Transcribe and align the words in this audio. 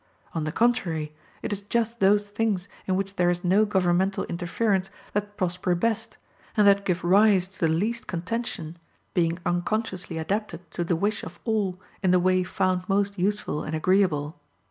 On 0.33 0.45
the 0.45 0.51
contrary, 0.51 1.13
it 1.43 1.53
is 1.53 1.61
just 1.61 1.99
those 1.99 2.29
things 2.29 2.67
in 2.87 2.95
which 2.95 3.17
there 3.17 3.29
is 3.29 3.43
no 3.43 3.65
governmental 3.65 4.23
interference 4.25 4.89
that 5.13 5.37
prosper 5.37 5.75
best, 5.75 6.17
and 6.57 6.65
that 6.65 6.85
give 6.85 7.03
rise 7.03 7.47
to 7.49 7.59
the 7.59 7.67
least 7.71 8.07
contention, 8.07 8.77
being 9.13 9.37
unconsciously 9.45 10.17
adapted 10.17 10.71
to 10.71 10.83
the 10.83 10.95
wish 10.95 11.21
of 11.21 11.39
all 11.43 11.79
in 12.01 12.09
the 12.09 12.19
way 12.19 12.43
found 12.43 12.89
most 12.89 13.19
useful 13.19 13.61
and 13.63 13.75
agreeable. 13.75 14.39